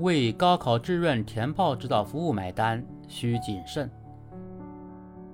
[0.00, 3.88] 为高考志愿填报指导服务买单需谨慎。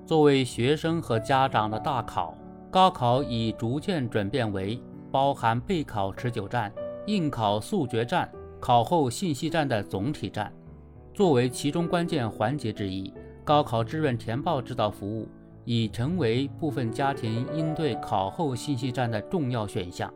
[0.05, 2.37] 作为学生和家长的大考，
[2.69, 4.79] 高考已逐渐转变为
[5.11, 6.71] 包含备考持久战、
[7.07, 8.29] 应考速决战、
[8.59, 10.53] 考后信息战的总体战。
[11.11, 13.11] 作为其中关键环节之一，
[13.43, 15.27] 高考志愿填报指导服务
[15.65, 20.13] 已成为部分家庭应对考后信息战的重要选项。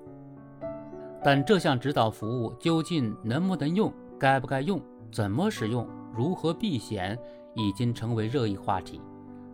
[1.24, 3.92] 但这项指导服务究竟能不能用？
[4.20, 4.82] 该不该用？
[5.12, 5.88] 怎么使用？
[6.14, 7.18] 如何避险？
[7.56, 9.00] 已经成为热议话题。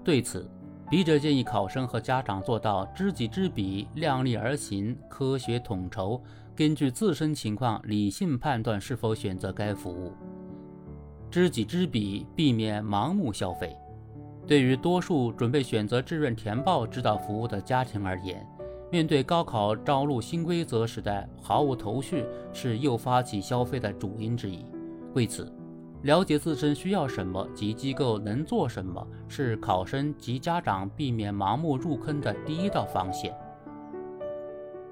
[0.04, 0.50] 对此，
[0.90, 6.22] 笔者建议考生和家长做到知己知彼、量力而行、科学统筹，
[6.56, 10.14] 根据自身情况理性判断是否选择该服务。
[11.30, 13.76] 知己知彼，避免盲目消费。
[14.48, 18.46] 对于多数准备选择志愿填报指导服务的家庭而言，
[18.92, 24.66] 面对高考招录新规则时的毫无头绪，是诱发起消费的主因之一。
[25.14, 25.50] 为此，
[26.02, 33.34] 了解自身需要什么及机构能做什么，是考生及家长避免盲目入坑的第一道防线。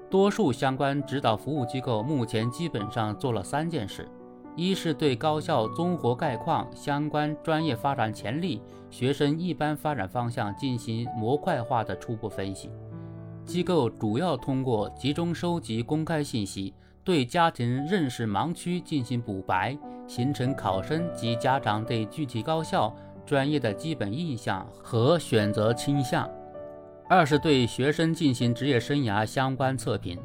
[0.08, 4.08] 多数相关指导服务机构目前基本上做了三件事：
[4.56, 12.70] 一是对高校综合概况、相关专业发展潜力、学生一般发展方向进行模块化的初步分析。
[13.50, 22.94] 机构主要通过集中收集公开信息，对家庭认识盲区进行补白，形成考生及家长对具体高校
[23.26, 26.30] 专业的基本印象和选择倾向。
[27.08, 30.16] 二是对学生进行职业生涯相关测评，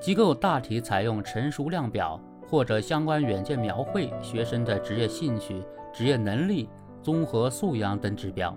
[0.00, 5.60] 机构大体采用成熟量表或者相关软件描绘学生的职业兴趣、
[5.92, 6.68] 职业能力、
[7.02, 8.56] 综合素养等指标。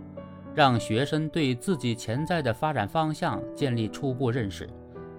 [0.57, 4.67] 让学生对自己潜在的发展方向建立初步认识。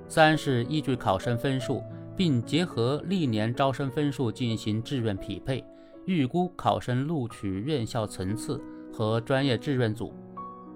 [0.09, 1.81] 三是依据考生分数，
[2.17, 5.65] 并结合历年招生分数进行志愿匹配，
[6.07, 8.61] 预估考生录取院校层次
[8.93, 10.13] 和专业志愿组。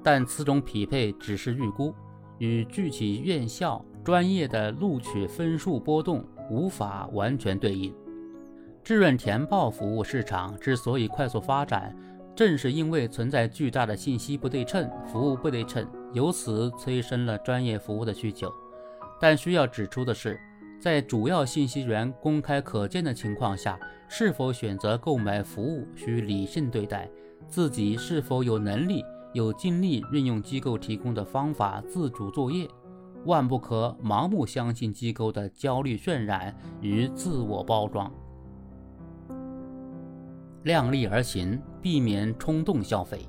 [0.00, 1.92] 但此种匹配只是预估，
[2.39, 7.92] 与具体院校专业的录取分数波动无法完全对应。
[8.84, 11.92] 志愿填报服务市场之所以快速发展。
[12.35, 18.51] 正是因为存在巨大的信息不对称、服务不对称，由此催生了专业服务的需求。
[19.20, 20.41] 但需要指出的是，
[20.81, 23.79] 在主要信息源公开可见的情况下，
[24.09, 27.09] 是否选择购买服务需理性对待，
[27.47, 32.67] 自己是否有能力、有精力运用机构提供的方法自主作业，
[33.27, 38.13] 万不可盲目相信机构的焦虑渲染与自我包装。
[40.64, 43.28] 量力而行，避免冲动消费。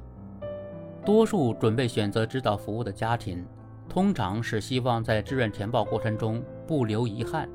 [1.06, 3.46] 多数准备选择指导服务的家庭，
[3.90, 7.50] 通常是希望在志愿填报过程中不留遗憾，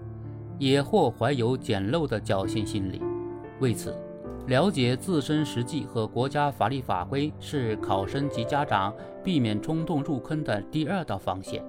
[0.59, 3.00] 也或怀有捡漏的侥幸心理。
[3.61, 3.97] 为此，
[4.49, 11.65] 了解自身实际和国家法律法规是考生及家长避免冲动入坑的第二道防线。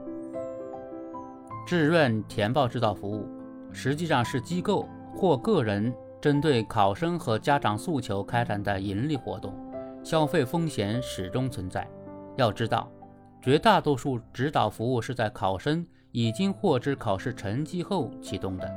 [1.68, 3.28] 志愿填报指导服务
[3.72, 5.94] 实际上是机构或个人。
[6.22, 9.53] 针对考生和家长诉求开展的盈利活动，
[10.03, 11.88] 消费风险始终存在。
[12.35, 12.91] 要知道，
[13.41, 18.69] 绝大多数指导服务是在考生已经获知考试成绩后启动的，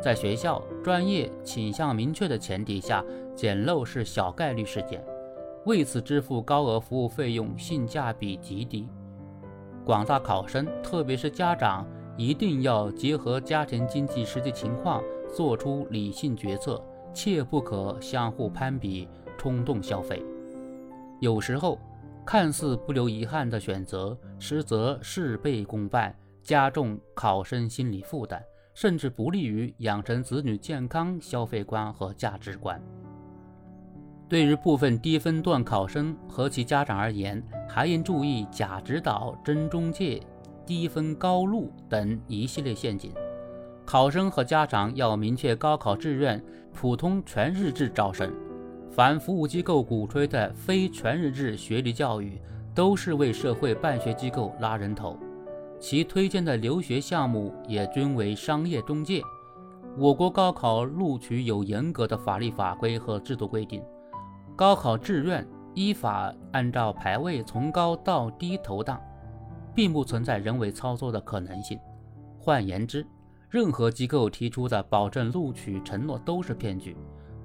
[0.00, 5.04] 在学校专业倾向明确的前提下，捡漏是小概率事件。
[5.66, 8.88] 为此支付高额服务费用，性价比极低。
[9.84, 15.02] 广大考生，特别是家长，一定要结合家庭经济实际情况。
[15.34, 20.22] 做出理性决策，切不可相互攀比、冲动消费。
[21.20, 21.78] 有时候，
[22.24, 28.40] 看似不留遗憾的选择，实则事倍功半，加重考生心理负担，
[28.74, 32.80] 甚至不利于养成子女健康消费观和价值观。
[34.28, 40.20] 对于部分低分段考生和其家长而言，还应注意假指导、真中介、
[40.66, 43.10] 低分高录等一系列陷阱。
[43.88, 46.38] 考生和家长要明确高考志愿
[46.74, 48.30] 普通全日制招生，
[48.90, 52.38] 凡服务机构鼓吹的非全日制学历教育，
[52.74, 55.16] 都是为社会办学机构拉人头，
[55.80, 59.22] 其推荐的留学项目也均为商业中介。
[59.96, 63.82] 我国高考录取有严格的法律法规和制度规定，
[64.54, 69.00] 高考志愿依法按照排位从高到低投档，
[69.74, 71.80] 并不存在人为操作的可能性。
[72.38, 73.04] 换言之，
[73.50, 76.94] 任何机构提出的保证录取承诺都是骗局，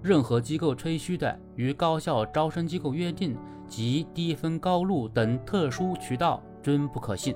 [0.02, 3.38] 任何机构吹嘘的与高校招生机构约定
[3.70, 7.34] 及低分高录等特殊渠道均不可信。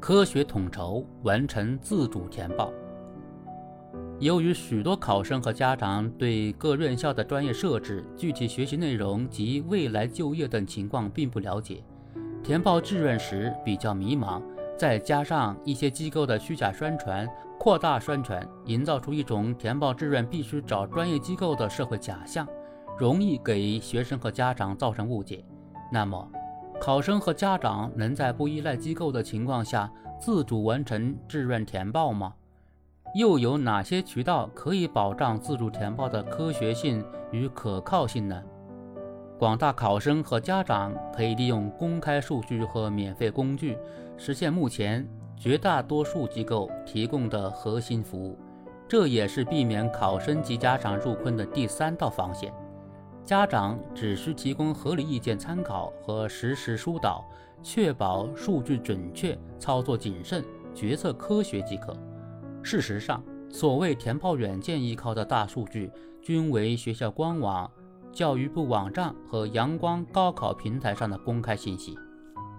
[0.00, 2.72] 科学统筹完成自主填报。
[4.20, 11.84] 由于许多考生和家长对各院校的专业设置、具体学习内容及未来就业等情况并不了解，
[12.42, 14.42] 填报志愿时比较迷茫，
[14.78, 17.28] 再加上一些机构的虚假宣传、
[17.66, 22.46] 扩大宣传，营造出一种填报志愿必须找专业机构的社会假象，
[22.96, 25.44] 容易给学生和家长造成误解。
[25.90, 26.30] 那么，
[26.80, 29.90] 考生和家长能在不依赖机构的情况下
[30.20, 32.32] 自主完成志愿填报吗？
[33.16, 38.40] 又有哪些渠道可以保障自主填报的科学性与可靠性呢？
[39.40, 43.76] 广大考生和家长可以利用公开数据和免费工具，
[44.16, 45.04] 实现目前
[45.36, 48.38] 绝大多数机构提供的核心服务。
[48.88, 52.52] 这也是避免考生及家长入坑的第三道防线。
[53.24, 57.24] 家长只需提供合理意见参考和实时疏导，
[57.60, 61.96] 确保数据准确、操作谨慎、决策科学即可。
[62.62, 65.90] 事实上，所谓填报软件依靠的大数据，
[66.22, 67.68] 均为学校官网、
[68.12, 71.98] 教育部网站和阳光高考平台上的公开信息。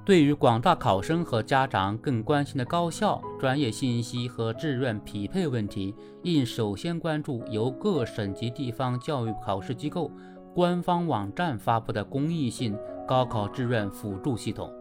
[0.07, 5.93] 对于广大考生和家长更关心的高校专业信息和志愿匹配问题，
[6.23, 10.09] 应首先关注由各省级地方教育考试机构
[10.55, 14.71] 官方网站发布的公益性高考志愿辅助系统，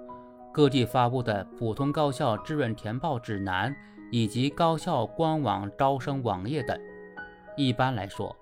[0.52, 3.75] 各地发布的普通高校志愿填报指南。
[4.12, 6.79] 以及高校官网招生网页等。
[7.56, 8.34] 一般来说，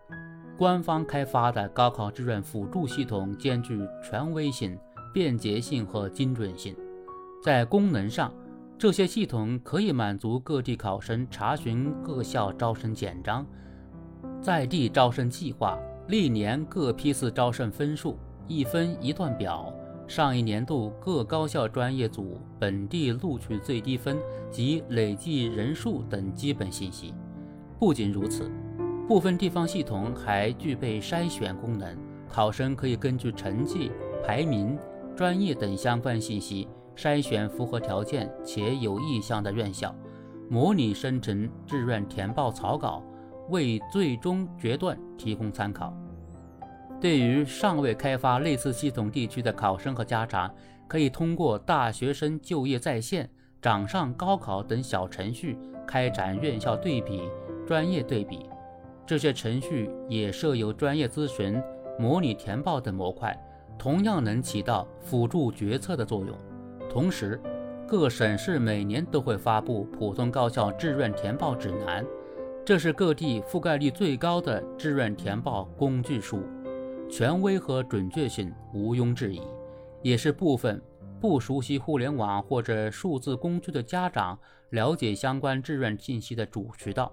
[0.58, 4.78] 官方开发的高考志愿辅助系统兼具权威性、
[5.14, 6.76] 便捷性和精准性。
[7.40, 8.30] 在功能上，
[8.76, 13.46] 这些系统可以满足各地考生查询各校招生简章、
[14.42, 15.78] 在地招生计划、
[16.08, 18.18] 历年各批次招生分数、
[18.48, 19.72] 一分一段表。
[20.06, 24.18] 上一年度各高校专业组本地录取最低分
[24.50, 27.14] 及累计人数等基本信息。
[27.78, 28.50] 不仅如此，
[29.08, 31.96] 部分地方系统还具备筛选功能，
[32.28, 33.90] 考生可以根据成绩、
[34.22, 34.76] 排名、
[35.16, 39.94] 专业等相关信息筛选符合条件且有意向的院校，
[40.48, 43.02] 模拟生成志愿填报草稿，
[43.48, 45.92] 为最终决断提供参考。
[47.00, 50.52] 对于尚未开发类似系统地区的考生和家长，
[50.88, 53.28] 可以通过大学生就业在线、
[53.60, 55.56] 掌上高考等小程序
[55.86, 57.22] 开展院校对比、
[57.66, 58.48] 专业对比。
[59.06, 61.60] 这些程序也设有专业咨询、
[61.98, 63.36] 模拟填报等模块，
[63.78, 66.36] 同样能起到辅助决策的作用。
[66.88, 67.40] 同时，
[67.86, 72.04] 各省市每年都会发布普通高校志愿填报指南，
[72.64, 76.42] 这是各地覆盖率最高的志愿填报工具书。
[77.10, 79.42] 权威和准确性毋庸置疑，
[80.02, 80.80] 也是部分
[81.20, 84.38] 不熟悉互联网或者数字工具的家长
[84.70, 87.12] 了解相关志愿信息的主渠道。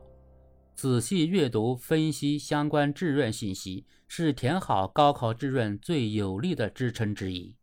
[0.75, 7.55] 仔细阅读分析相关志愿信息，是填好高考志愿最有力的支撑之一。